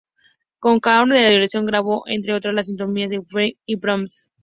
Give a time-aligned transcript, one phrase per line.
[0.57, 4.31] Con Karajan en la dirección grabó, entre otras, las sinfonías de Beethoven y Brahms.